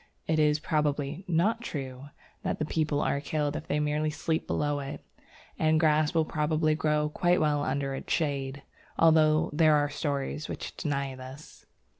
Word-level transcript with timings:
It 0.25 0.39
is 0.39 0.57
probably 0.57 1.23
not 1.27 1.61
true 1.61 2.05
that 2.41 2.57
people 2.69 3.01
are 3.01 3.21
killed 3.21 3.55
if 3.55 3.67
they 3.67 3.79
merely 3.79 4.09
sleep 4.09 4.47
below 4.47 4.79
it, 4.79 5.05
and 5.59 5.79
grass 5.79 6.15
will 6.15 6.25
probably 6.25 6.73
grow 6.73 7.09
quite 7.09 7.39
well 7.39 7.63
under 7.63 7.93
its 7.93 8.11
shade, 8.11 8.63
although 8.97 9.51
there 9.53 9.75
are 9.75 9.89
stories 9.91 10.49
which 10.49 10.75
deny 10.75 11.13
this. 11.13 11.67